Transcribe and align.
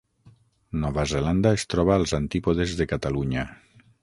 Nova 0.83 1.03
Zelanda 1.11 1.51
es 1.59 1.67
troba 1.75 1.93
als 1.97 2.17
antípodes 2.21 2.75
de 2.81 2.89
Catalunya. 2.97 3.47